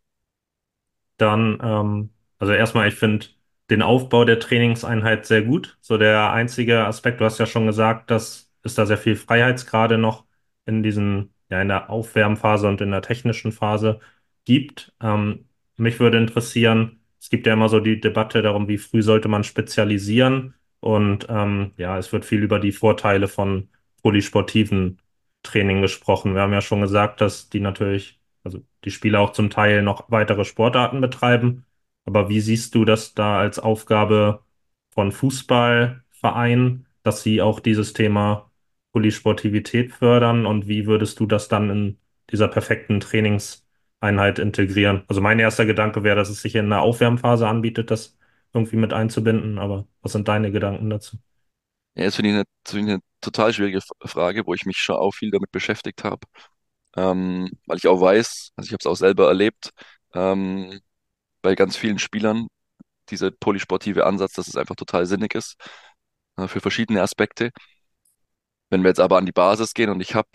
[1.17, 3.27] Dann, ähm, also erstmal, ich finde
[3.69, 5.77] den Aufbau der Trainingseinheit sehr gut.
[5.81, 9.97] So der einzige Aspekt, du hast ja schon gesagt, dass es da sehr viel Freiheitsgrade
[9.97, 10.25] noch
[10.65, 13.99] in diesen, ja, in der Aufwärmphase und in der technischen Phase
[14.45, 14.93] gibt.
[15.01, 15.47] Ähm,
[15.77, 19.43] mich würde interessieren, es gibt ja immer so die Debatte darum, wie früh sollte man
[19.43, 20.53] spezialisieren.
[20.79, 23.69] Und ähm, ja, es wird viel über die Vorteile von
[24.03, 24.99] polysportiven
[25.43, 26.35] Training gesprochen.
[26.35, 30.09] Wir haben ja schon gesagt, dass die natürlich also die Spieler auch zum Teil noch
[30.11, 31.65] weitere Sportarten betreiben.
[32.05, 34.43] Aber wie siehst du das da als Aufgabe
[34.91, 38.51] von Fußballvereinen, dass sie auch dieses Thema
[38.93, 40.45] Polysportivität fördern?
[40.45, 41.97] Und wie würdest du das dann in
[42.31, 42.99] dieser perfekten
[44.05, 45.03] Trainingseinheit integrieren?
[45.07, 48.17] Also mein erster Gedanke wäre, dass es sich in einer Aufwärmphase anbietet, das
[48.53, 49.59] irgendwie mit einzubinden.
[49.59, 51.17] Aber was sind deine Gedanken dazu?
[51.95, 54.77] Ja, das finde ich eine, das finde ich eine total schwierige Frage, wo ich mich
[54.77, 56.21] schon auch viel damit beschäftigt habe.
[56.95, 59.71] Ähm, weil ich auch weiß, also ich habe es auch selber erlebt,
[60.13, 60.79] ähm,
[61.41, 62.47] bei ganz vielen Spielern,
[63.09, 65.55] dieser polysportive Ansatz, dass es einfach total sinnig ist,
[66.37, 67.51] äh, für verschiedene Aspekte.
[68.69, 70.29] Wenn wir jetzt aber an die Basis gehen und ich habe,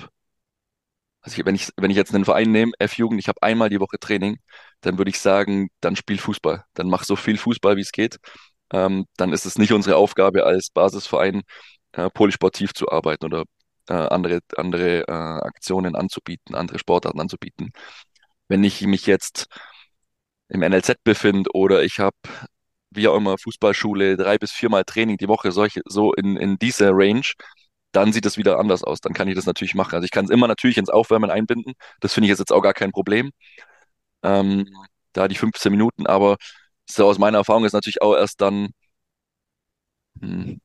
[1.23, 3.81] also ich, wenn ich, wenn ich jetzt einen Verein nehme, F-Jugend, ich habe einmal die
[3.81, 4.39] Woche Training,
[4.81, 6.65] dann würde ich sagen, dann spiel Fußball.
[6.75, 8.19] Dann mach so viel Fußball, wie es geht.
[8.73, 11.43] Ähm, dann ist es nicht unsere Aufgabe als Basisverein,
[11.93, 13.45] äh, polysportiv zu arbeiten oder
[13.89, 17.71] äh, andere, andere äh, Aktionen anzubieten, andere Sportarten anzubieten.
[18.49, 19.47] Wenn ich mich jetzt
[20.49, 22.17] im NLZ befinde oder ich habe,
[22.91, 26.91] wie auch immer, Fußballschule, drei bis viermal Training die Woche, solche, so in, in dieser
[26.93, 27.23] Range,
[27.93, 29.01] dann sieht es wieder anders aus.
[29.01, 29.95] Dann kann ich das natürlich machen.
[29.95, 31.75] Also ich kann es immer natürlich ins Aufwärmen einbinden.
[32.01, 33.31] Das finde ich jetzt auch gar kein Problem.
[34.23, 34.67] Ähm,
[35.13, 36.37] da die 15 Minuten, aber
[36.91, 38.71] so aus meiner Erfahrung ist natürlich auch erst dann,
[40.21, 40.61] hm,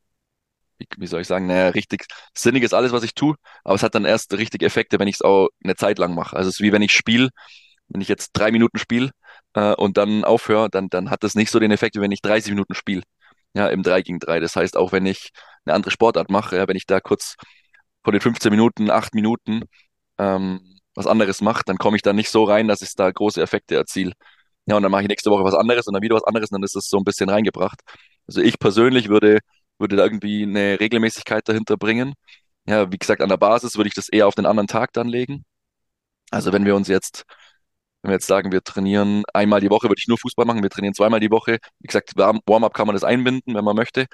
[0.80, 3.36] wie, wie soll ich sagen, naja, richtig sinnig ist alles, was ich tue,
[3.66, 6.38] aber es hat dann erst richtig Effekte, wenn ich es auch eine Zeit lang mache.
[6.38, 7.30] Also es ist wie wenn ich spiele,
[7.90, 9.12] wenn ich jetzt drei Minuten spiele
[9.56, 12.22] äh, und dann aufhöre, dann, dann hat das nicht so den Effekt, wie wenn ich
[12.22, 13.04] 30 Minuten spiele.
[13.56, 14.40] Ja, im 3 gegen 3.
[14.42, 15.32] Das heißt, auch wenn ich
[15.66, 17.36] eine andere Sportart mache, ja, wenn ich da kurz
[18.04, 19.64] von den 15 Minuten, 8 Minuten
[20.20, 20.62] ähm,
[20.96, 23.76] was anderes mache, dann komme ich da nicht so rein, dass ich da große Effekte
[23.76, 24.14] erziele.
[24.66, 26.56] Ja, und dann mache ich nächste Woche was anderes und dann wieder was anderes und
[26.56, 27.82] dann ist es so ein bisschen reingebracht.
[28.28, 29.40] Also ich persönlich würde,
[29.80, 32.14] würde da irgendwie eine Regelmäßigkeit dahinter bringen.
[32.68, 35.08] Ja, wie gesagt, an der Basis würde ich das eher auf den anderen Tag dann
[35.08, 35.46] legen.
[36.32, 37.24] Also wenn wir uns jetzt
[38.02, 40.64] wenn wir jetzt sagen, wir trainieren einmal die Woche, würde ich nur Fußball machen.
[40.64, 41.58] Wir trainieren zweimal die Woche.
[41.80, 44.06] Wie gesagt, Warm- Warm-up kann man das einbinden, wenn man möchte.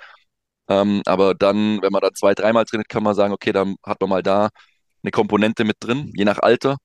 [0.70, 4.02] Ähm, aber dann, wenn man dann zwei, dreimal trainiert, kann man sagen, okay, dann hat
[4.02, 4.50] man mal da
[5.04, 6.78] eine Komponente mit drin, je nach Alter.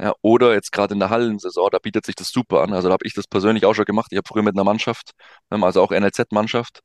[0.00, 2.72] Ja, oder jetzt gerade in der Hallensaison, da bietet sich das super an.
[2.72, 4.08] Also da habe ich das persönlich auch schon gemacht.
[4.10, 5.12] Ich habe früher mit einer Mannschaft,
[5.50, 6.80] ähm, also auch NLZ-Mannschaft,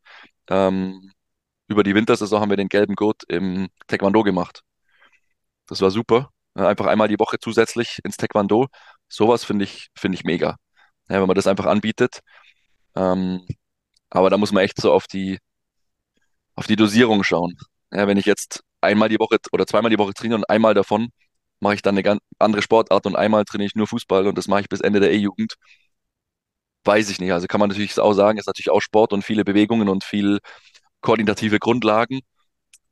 [0.49, 1.11] ähm,
[1.67, 4.63] über die Wintersaison haben wir den gelben Gurt im Taekwondo gemacht.
[5.67, 6.31] Das war super.
[6.55, 8.67] Einfach einmal die Woche zusätzlich ins Taekwondo.
[9.07, 10.57] Sowas finde ich, finde ich mega.
[11.09, 12.19] Ja, wenn man das einfach anbietet.
[12.95, 13.45] Ähm,
[14.09, 15.39] aber da muss man echt so auf die,
[16.59, 17.57] auf die Dosierung schauen.
[17.91, 21.07] Ja, wenn ich jetzt einmal die Woche oder zweimal die Woche trainiere und einmal davon
[21.61, 24.49] mache ich dann eine ganz andere Sportart und einmal trainiere ich nur Fußball und das
[24.49, 25.55] mache ich bis Ende der E-Jugend,
[26.83, 27.31] weiß ich nicht.
[27.31, 30.39] Also kann man natürlich auch sagen, ist natürlich auch Sport und viele Bewegungen und viel
[31.01, 32.19] koordinative Grundlagen.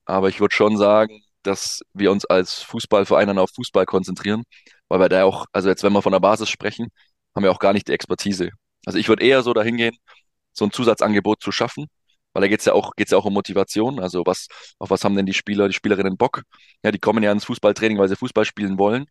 [0.06, 4.44] Aber ich würde schon sagen, dass wir uns als Fußballverein dann auf Fußball konzentrieren,
[4.88, 6.88] weil wir da auch, also jetzt, wenn wir von der Basis sprechen,
[7.36, 8.52] haben wir auch gar nicht die Expertise.
[8.86, 9.98] Also ich würde eher so dahin gehen,
[10.54, 11.88] so ein Zusatzangebot zu schaffen,
[12.38, 14.00] weil da geht's ja auch, geht's ja auch um Motivation.
[14.00, 14.48] Also was,
[14.78, 16.44] auf was haben denn die Spieler, die Spielerinnen Bock?
[16.84, 19.08] Ja, die kommen ja ins Fußballtraining, weil sie Fußball spielen wollen.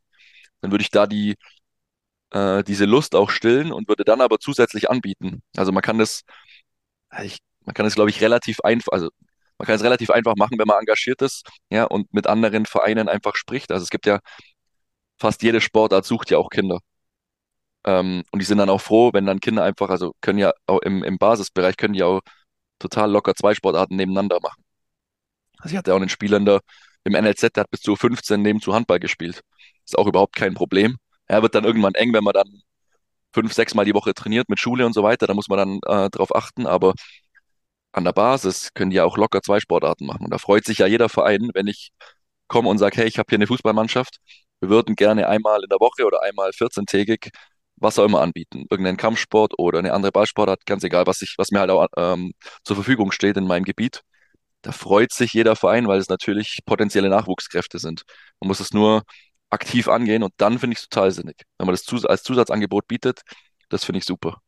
[0.60, 1.36] dann würde ich da die,
[2.32, 5.42] äh, diese Lust auch stillen und würde dann aber zusätzlich anbieten.
[5.56, 6.22] Also man kann das,
[7.22, 9.10] ich, man kann das, glaube ich, relativ einfach, also
[9.58, 13.08] man kann es relativ einfach machen, wenn man engagiert ist, ja, und mit anderen Vereinen
[13.08, 13.72] einfach spricht.
[13.72, 14.20] Also es gibt ja
[15.18, 16.80] fast jede Sportart sucht ja auch Kinder.
[17.84, 20.80] Ähm, und die sind dann auch froh, wenn dann Kinder einfach, also können ja auch
[20.82, 22.20] im, im Basisbereich können die auch
[22.78, 24.62] total locker zwei Sportarten nebeneinander machen.
[25.58, 26.60] Also ich hatte auch einen Spieler der,
[27.04, 29.42] im NLZ, der hat bis zu 15 nebenzu Handball gespielt.
[29.84, 30.96] Ist auch überhaupt kein Problem.
[31.26, 32.62] Er wird dann irgendwann eng, wenn man dann
[33.32, 35.26] fünf, sechs Mal die Woche trainiert mit Schule und so weiter.
[35.26, 36.66] Da muss man dann äh, drauf achten.
[36.66, 36.94] Aber
[37.92, 40.24] an der Basis können die ja auch locker zwei Sportarten machen.
[40.24, 41.90] Und da freut sich ja jeder Verein, wenn ich
[42.48, 44.18] komme und sage, hey, ich habe hier eine Fußballmannschaft.
[44.60, 47.30] Wir würden gerne einmal in der Woche oder einmal 14-tägig
[47.76, 48.66] was auch immer anbieten.
[48.70, 52.32] Irgendeinen Kampfsport oder eine andere Ballsportart, ganz egal, was ich, was mir halt auch ähm,
[52.64, 54.02] zur Verfügung steht in meinem Gebiet.
[54.62, 58.02] Da freut sich jeder Verein, weil es natürlich potenzielle Nachwuchskräfte sind.
[58.40, 59.02] Man muss es nur
[59.50, 61.36] aktiv angehen und dann finde ich es total sinnig.
[61.58, 63.22] Wenn man das zus als Zusatzangebot bietet,
[63.68, 64.40] das finde ich super.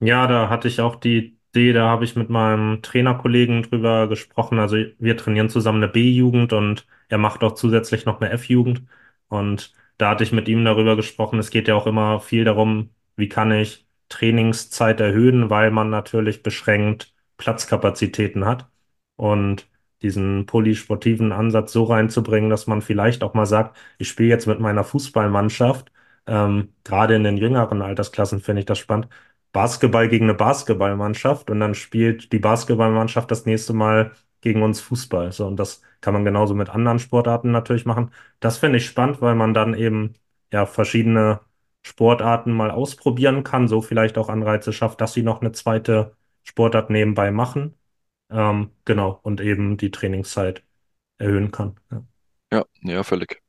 [0.00, 4.58] Ja, da hatte ich auch die Idee, da habe ich mit meinem Trainerkollegen drüber gesprochen.
[4.58, 8.82] Also wir trainieren zusammen eine B-Jugend und er macht auch zusätzlich noch eine F-Jugend.
[9.28, 11.38] Und da hatte ich mit ihm darüber gesprochen.
[11.38, 16.42] Es geht ja auch immer viel darum, wie kann ich Trainingszeit erhöhen, weil man natürlich
[16.42, 18.68] beschränkt Platzkapazitäten hat.
[19.16, 19.68] Und
[20.02, 24.60] diesen polysportiven Ansatz so reinzubringen, dass man vielleicht auch mal sagt, ich spiele jetzt mit
[24.60, 25.90] meiner Fußballmannschaft,
[26.26, 29.08] ähm, gerade in den jüngeren Altersklassen finde ich das spannend,
[29.52, 35.32] Basketball gegen eine Basketballmannschaft und dann spielt die Basketballmannschaft das nächste Mal gegen uns Fußball.
[35.32, 38.12] So, und das kann man genauso mit anderen Sportarten natürlich machen.
[38.40, 40.14] Das finde ich spannend, weil man dann eben
[40.52, 41.40] ja verschiedene
[41.82, 46.90] Sportarten mal ausprobieren kann, so vielleicht auch Anreize schafft, dass sie noch eine zweite Sportart
[46.90, 47.74] nebenbei machen.
[48.30, 50.62] Ähm, genau, und eben die Trainingszeit
[51.18, 51.76] erhöhen kann.
[51.90, 52.04] Ja.
[52.52, 53.42] Ja, ja, völlig.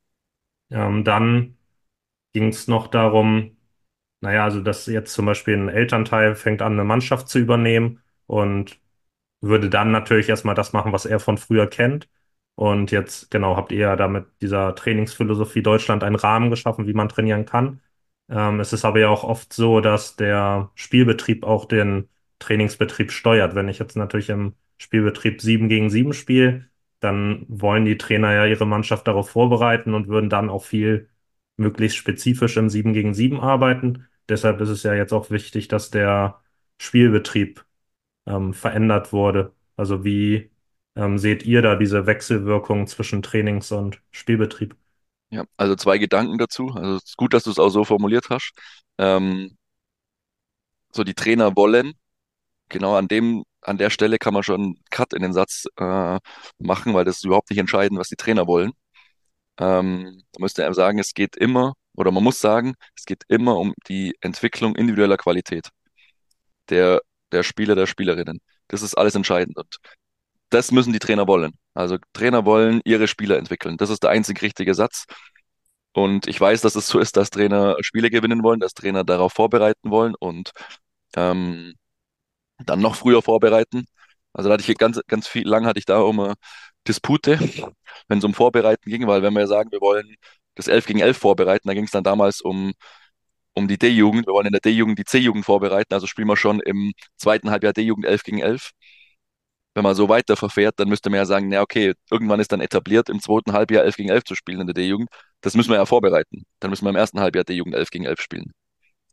[0.70, 1.58] Ähm, dann
[2.34, 3.58] ging es noch darum,
[4.22, 8.80] naja, also dass jetzt zum Beispiel ein Elternteil fängt an, eine Mannschaft zu übernehmen und
[9.42, 12.10] würde dann natürlich erstmal das machen, was er von früher kennt.
[12.56, 16.94] Und jetzt, genau, habt ihr ja da mit dieser Trainingsphilosophie Deutschland einen Rahmen geschaffen, wie
[16.94, 17.82] man trainieren kann.
[18.30, 23.56] Ähm, es ist aber ja auch oft so, dass der Spielbetrieb auch den Trainingsbetrieb steuert.
[23.56, 28.46] Wenn ich jetzt natürlich im Spielbetrieb 7 gegen 7 spiele, dann wollen die Trainer ja
[28.46, 31.10] ihre Mannschaft darauf vorbereiten und würden dann auch viel
[31.58, 34.08] möglichst spezifisch im 7 gegen 7 arbeiten.
[34.30, 36.42] Deshalb ist es ja jetzt auch wichtig, dass der
[36.78, 37.66] Spielbetrieb
[38.30, 39.54] ähm, verändert wurde.
[39.76, 40.52] Also wie
[40.96, 44.76] ähm, seht ihr da diese Wechselwirkung zwischen Trainings- und Spielbetrieb?
[45.32, 46.70] Ja, also zwei Gedanken dazu.
[46.76, 48.52] Also es ist gut, dass du es auch so formuliert hast.
[48.98, 49.58] Ähm,
[50.92, 51.94] so die Trainer wollen,
[52.70, 56.20] genau an dem, an der Stelle kann man schon einen Cut in den Satz äh,
[56.60, 58.74] machen, weil das ist überhaupt nicht entscheidend, was die Trainer wollen.
[59.60, 63.58] Ähm, da müsste er sagen, es geht immer, oder man muss sagen, es geht immer
[63.58, 65.70] um die Entwicklung individueller Qualität
[66.70, 68.42] der, der Spieler, der Spielerinnen.
[68.68, 69.58] Das ist alles entscheidend.
[69.58, 69.78] Und
[70.50, 71.54] das müssen die Trainer wollen.
[71.74, 73.78] Also Trainer wollen ihre Spieler entwickeln.
[73.78, 75.06] Das ist der einzig richtige Satz.
[75.94, 79.34] Und ich weiß, dass es so ist, dass Trainer Spiele gewinnen wollen, dass Trainer darauf
[79.34, 80.52] vorbereiten wollen und
[81.16, 81.74] ähm,
[82.60, 83.86] dann noch früher vorbereiten.
[84.34, 86.36] Also da hatte ich ganz, ganz viel, lang hatte ich da immer
[86.88, 87.40] Dispute,
[88.08, 90.16] wenn es um Vorbereiten ging, weil wenn wir sagen, wir wollen
[90.56, 92.74] das 11 gegen 11 vorbereiten, da ging es dann damals um,
[93.60, 94.28] um die D-Jugend.
[94.28, 97.74] Wir wollen in der D-Jugend die C-Jugend vorbereiten, also spielen wir schon im zweiten Halbjahr
[97.74, 98.72] D-Jugend 11 gegen 11.
[99.76, 102.62] Wenn man so weiter verfährt, dann müsste man ja sagen, na okay, irgendwann ist dann
[102.62, 105.10] etabliert, im zweiten Halbjahr 11 gegen 11 zu spielen in der D-Jugend.
[105.42, 106.44] Das müssen wir ja vorbereiten.
[106.60, 108.52] Dann müssen wir im ersten Halbjahr D-Jugend 11 gegen 11 spielen.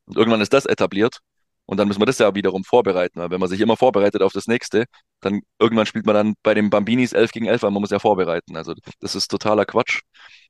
[0.07, 1.21] Und irgendwann ist das etabliert
[1.67, 3.21] und dann müssen wir das ja wiederum vorbereiten.
[3.21, 4.87] Weil wenn man sich immer vorbereitet auf das nächste,
[5.21, 7.99] dann irgendwann spielt man dann bei den Bambinis 11 gegen 11, weil man muss ja
[7.99, 8.57] vorbereiten.
[8.57, 10.01] Also das ist totaler Quatsch.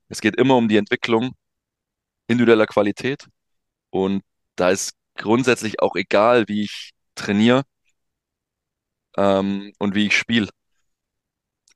[0.08, 1.32] Es geht immer um die Entwicklung
[2.28, 3.26] individueller Qualität
[3.90, 4.22] und
[4.56, 7.64] da ist grundsätzlich auch egal, wie ich trainiere
[9.16, 10.48] ähm, und wie ich spiele.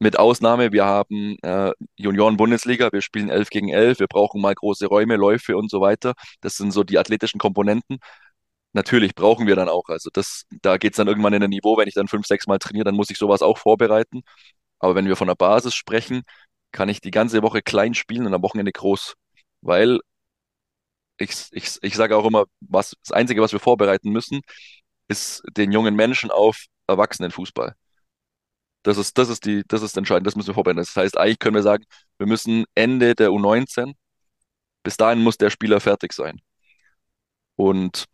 [0.02, 4.86] Mit Ausnahme, wir haben äh, Junioren-Bundesliga, wir spielen 11 gegen 11, wir brauchen mal große
[4.86, 6.14] Räume, Läufe und so weiter.
[6.40, 7.98] Das sind so die athletischen Komponenten.
[8.72, 9.88] Natürlich brauchen wir dann auch.
[9.88, 12.46] Also das, da geht es dann irgendwann in ein Niveau, wenn ich dann fünf, sechs
[12.46, 14.22] Mal trainiere, dann muss ich sowas auch vorbereiten.
[14.80, 16.22] Aber wenn wir von der Basis sprechen,
[16.72, 19.14] kann ich die ganze Woche klein spielen und am Wochenende groß.
[19.62, 20.00] Weil
[21.20, 24.40] ich, ich, ich sage auch immer, was, das Einzige, was wir vorbereiten müssen,
[25.08, 27.74] ist den jungen Menschen auf Erwachsenenfußball.
[28.82, 30.78] Das ist, das ist die, das ist entscheidend, das müssen wir vorbereiten.
[30.78, 31.84] Das heißt, eigentlich können wir sagen,
[32.18, 33.94] wir müssen Ende der U19,
[34.82, 36.40] bis dahin muss der Spieler fertig sein.
[37.56, 38.06] Und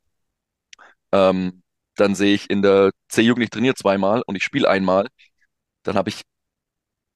[1.13, 1.63] ähm,
[1.97, 5.07] dann sehe ich in der C-Jugend, ich trainiere zweimal und ich spiele einmal,
[5.85, 6.23] dann habe ich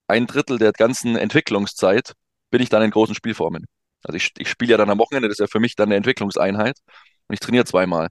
[0.08, 2.14] ein Drittel der ganzen Entwicklungszeit,
[2.50, 3.66] bin ich dann in großen Spielformen.
[4.04, 5.96] Also ich, ich spiele ja dann am Wochenende, das ist ja für mich dann eine
[5.96, 6.78] Entwicklungseinheit
[7.28, 8.08] und ich trainiere zweimal.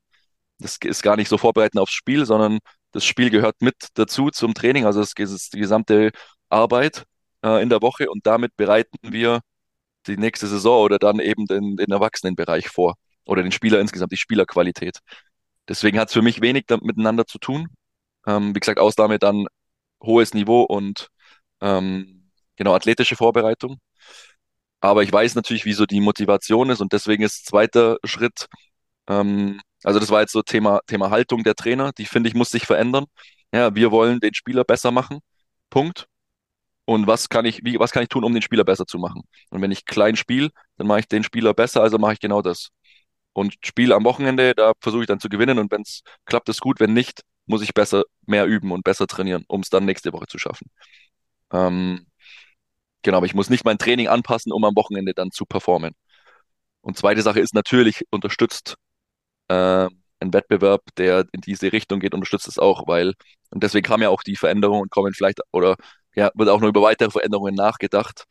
[0.59, 2.59] Das ist gar nicht so vorbereitend aufs Spiel, sondern
[2.91, 4.85] das Spiel gehört mit dazu zum Training.
[4.85, 6.11] Also es ist die gesamte
[6.49, 7.05] Arbeit
[7.43, 9.41] äh, in der Woche und damit bereiten wir
[10.07, 14.17] die nächste Saison oder dann eben den, den Erwachsenenbereich vor oder den Spieler insgesamt, die
[14.17, 14.99] Spielerqualität.
[15.67, 17.67] Deswegen hat es für mich wenig miteinander zu tun.
[18.27, 19.47] Ähm, wie gesagt, Ausnahme dann
[20.03, 21.09] hohes Niveau und
[21.61, 23.79] ähm, genau athletische Vorbereitung.
[24.81, 28.47] Aber ich weiß natürlich, wie so die Motivation ist und deswegen ist zweiter Schritt,
[29.07, 32.49] ähm, also das war jetzt so Thema, Thema Haltung der Trainer, die finde ich muss
[32.49, 33.05] sich verändern.
[33.53, 35.19] Ja, wir wollen den Spieler besser machen.
[35.69, 36.07] Punkt.
[36.85, 39.23] Und was kann ich, wie, was kann ich tun, um den Spieler besser zu machen?
[39.51, 42.41] Und wenn ich klein spiele, dann mache ich den Spieler besser, also mache ich genau
[42.41, 42.69] das.
[43.33, 46.61] Und Spiel am Wochenende, da versuche ich dann zu gewinnen und wenn es klappt, ist
[46.61, 46.79] gut.
[46.79, 50.27] Wenn nicht, muss ich besser mehr üben und besser trainieren, um es dann nächste Woche
[50.27, 50.69] zu schaffen.
[51.51, 52.07] Ähm,
[53.03, 55.93] genau, aber ich muss nicht mein Training anpassen, um am Wochenende dann zu performen.
[56.81, 58.75] Und zweite Sache ist natürlich unterstützt
[59.49, 59.87] äh,
[60.21, 63.13] ein Wettbewerb, der in diese Richtung geht, unterstützt es auch, weil
[63.51, 65.75] und deswegen kam ja auch die Veränderung und kommen vielleicht oder
[66.15, 68.25] ja, wird auch noch über weitere Veränderungen nachgedacht,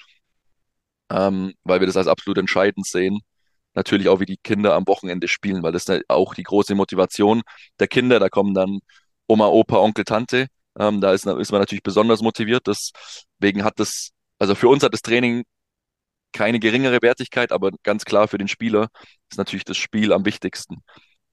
[1.10, 3.20] ähm, weil wir das als absolut entscheidend sehen.
[3.74, 7.42] Natürlich auch, wie die Kinder am Wochenende spielen, weil das ist auch die große Motivation
[7.80, 8.18] der Kinder.
[8.20, 8.80] Da kommen dann
[9.28, 10.48] Oma, Opa, Onkel, Tante.
[10.78, 12.66] Ähm, da ist, ist man natürlich besonders motiviert.
[12.66, 15.44] Deswegen hat das, also für uns hat das Training
[16.32, 18.88] keine geringere Wertigkeit, aber ganz klar für den Spieler
[19.30, 20.82] ist natürlich das Spiel am wichtigsten.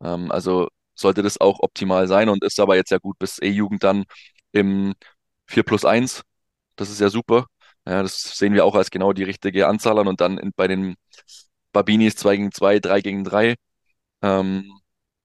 [0.03, 3.83] Ähm, also sollte das auch optimal sein und ist aber jetzt ja gut bis E-Jugend
[3.83, 4.05] dann
[4.53, 4.95] im
[5.47, 6.23] 4 plus 1
[6.77, 7.47] das ist ja super.
[7.87, 10.67] Ja, das sehen wir auch als genau die richtige Anzahl an und dann in, bei
[10.67, 10.95] den
[11.73, 13.55] Babinis 2 gegen 2, 3 gegen 3.
[14.23, 14.71] Ähm,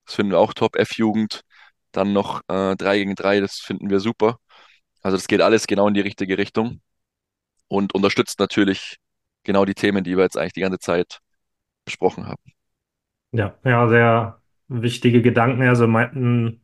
[0.06, 0.76] das finden wir auch top.
[0.76, 1.42] F-Jugend,
[1.92, 4.38] dann noch äh, 3 gegen 3, das finden wir super.
[5.02, 6.80] Also das geht alles genau in die richtige Richtung
[7.70, 8.96] und unterstützt natürlich
[9.44, 11.20] genau die Themen, die wir jetzt eigentlich die ganze Zeit
[11.85, 12.42] besprochen haben.
[13.33, 15.62] Ja, ja, sehr wichtige Gedanken.
[15.62, 16.61] Also mein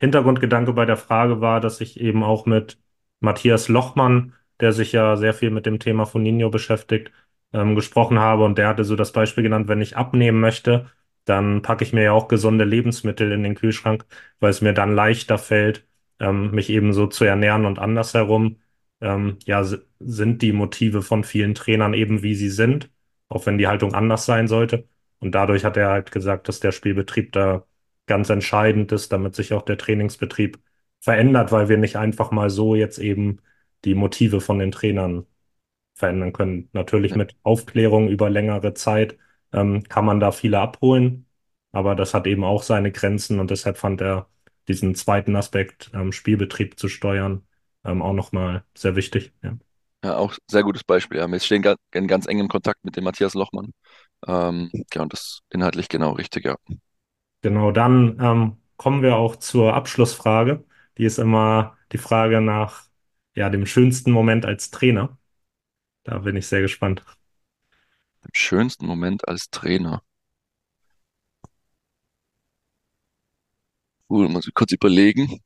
[0.00, 2.78] Hintergrundgedanke bei der Frage war, dass ich eben auch mit
[3.20, 7.10] Matthias Lochmann, der sich ja sehr viel mit dem Thema von Nino beschäftigt,
[7.52, 8.44] ähm, gesprochen habe.
[8.44, 10.90] Und der hatte so das Beispiel genannt, wenn ich abnehmen möchte,
[11.24, 14.04] dann packe ich mir ja auch gesunde Lebensmittel in den Kühlschrank,
[14.40, 15.86] weil es mir dann leichter fällt,
[16.18, 18.56] ähm, mich eben so zu ernähren und andersherum.
[19.00, 19.64] Ähm, ja,
[19.98, 22.90] sind die Motive von vielen Trainern eben wie sie sind,
[23.28, 24.88] auch wenn die Haltung anders sein sollte.
[25.20, 27.66] Und dadurch hat er halt gesagt, dass der Spielbetrieb da
[28.06, 30.58] ganz entscheidend ist, damit sich auch der Trainingsbetrieb
[31.00, 33.40] verändert, weil wir nicht einfach mal so jetzt eben
[33.84, 35.26] die Motive von den Trainern
[35.94, 36.68] verändern können.
[36.72, 39.18] Natürlich mit Aufklärung über längere Zeit
[39.52, 41.26] ähm, kann man da viele abholen,
[41.72, 44.28] aber das hat eben auch seine Grenzen und deshalb fand er
[44.68, 47.42] diesen zweiten Aspekt, ähm, Spielbetrieb zu steuern,
[47.84, 49.32] ähm, auch nochmal sehr wichtig.
[49.42, 49.56] Ja.
[50.04, 51.18] ja, auch sehr gutes Beispiel.
[51.18, 51.28] Ja.
[51.30, 53.72] Wir stehen in ganz engem Kontakt mit dem Matthias Lochmann.
[54.26, 56.56] Ähm, ja, und das inhaltlich genau richtig, ja.
[57.42, 60.64] Genau, dann ähm, kommen wir auch zur Abschlussfrage.
[60.98, 62.84] Die ist immer die Frage nach
[63.34, 65.18] ja, dem schönsten Moment als Trainer.
[66.04, 67.04] Da bin ich sehr gespannt.
[68.24, 70.02] Dem schönsten Moment als Trainer.
[74.10, 75.40] Uh, muss ich kurz überlegen.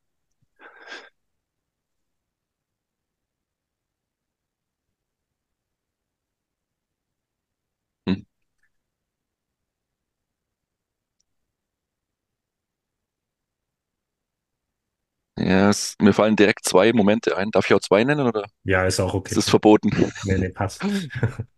[15.36, 17.50] Ja, es, mir fallen direkt zwei Momente ein.
[17.50, 19.34] Darf ich auch zwei nennen oder Ja, ist auch ist okay.
[19.36, 19.90] das verboten?
[20.22, 20.82] Nee, nee, passt.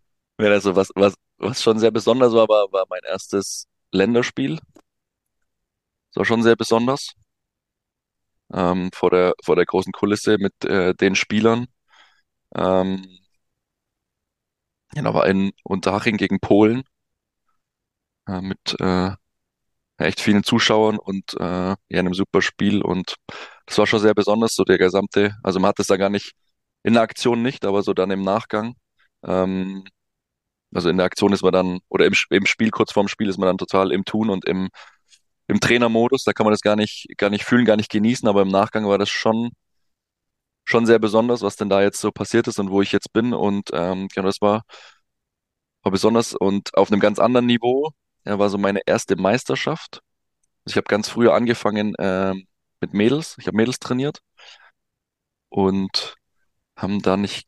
[0.40, 4.58] Ja, also was, was, was schon sehr besonders war, war, war mein erstes Länderspiel.
[6.10, 7.14] Das war schon sehr besonders.
[8.52, 11.66] Ähm, vor der, vor der großen Kulisse mit äh, den Spielern.
[12.56, 13.06] Ähm,
[14.94, 16.82] da war in Unterhaching gegen Polen
[18.28, 19.10] äh, mit äh,
[19.98, 22.82] echt vielen Zuschauern und äh, ja, einem super Spiel.
[22.82, 23.16] Und
[23.66, 26.34] das war schon sehr besonders, so der gesamte, also man hat es da gar nicht
[26.82, 28.76] in der Aktion nicht, aber so dann im Nachgang.
[29.24, 29.84] Ähm,
[30.74, 33.38] also in der Aktion ist man dann, oder im, im Spiel, kurz vorm Spiel ist
[33.38, 34.68] man dann total im Tun und im,
[35.48, 36.24] im Trainermodus.
[36.24, 38.86] Da kann man das gar nicht, gar nicht fühlen, gar nicht genießen, aber im Nachgang
[38.88, 39.50] war das schon,
[40.64, 43.32] schon sehr besonders, was denn da jetzt so passiert ist und wo ich jetzt bin.
[43.34, 44.62] Und ähm, genau, das war,
[45.82, 47.90] war besonders und auf einem ganz anderen Niveau.
[48.24, 50.00] Ja, war so meine erste Meisterschaft.
[50.64, 52.46] Also ich habe ganz früh angefangen ähm,
[52.80, 53.36] mit Mädels.
[53.38, 54.20] Ich habe Mädels trainiert
[55.48, 56.16] und
[56.76, 57.44] haben dann, ich,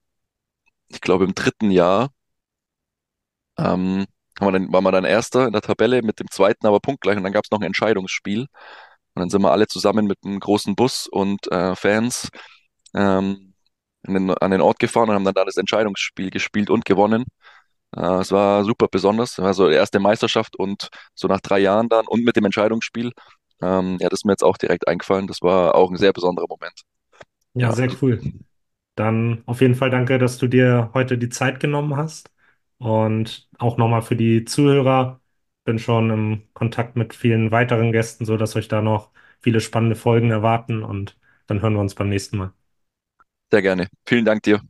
[0.88, 2.10] ich glaube, im dritten Jahr
[3.58, 4.06] ähm,
[4.38, 7.16] haben wir dann, waren wir dann Erster in der Tabelle, mit dem zweiten aber punktgleich
[7.16, 8.42] und dann gab es noch ein Entscheidungsspiel.
[8.42, 12.28] Und dann sind wir alle zusammen mit einem großen Bus und äh, Fans
[12.94, 13.54] ähm,
[14.06, 17.24] an den, an den Ort gefahren und haben dann da das Entscheidungsspiel gespielt und gewonnen.
[17.96, 19.38] Äh, es war super besonders.
[19.40, 23.12] Also die erste Meisterschaft und so nach drei Jahren dann und mit dem Entscheidungsspiel.
[23.62, 25.26] Ähm, ja, das ist mir jetzt auch direkt eingefallen.
[25.26, 26.82] Das war auch ein sehr besonderer Moment.
[27.54, 28.28] Ja, Ja, sehr cool.
[28.96, 32.30] Dann auf jeden Fall danke, dass du dir heute die Zeit genommen hast.
[32.78, 35.20] Und auch nochmal für die Zuhörer.
[35.64, 39.96] Bin schon im Kontakt mit vielen weiteren Gästen, so dass euch da noch viele spannende
[39.96, 40.82] Folgen erwarten.
[40.84, 42.52] Und dann hören wir uns beim nächsten Mal.
[43.50, 43.88] sehr gerne.
[44.06, 44.60] Vielen Dank dir.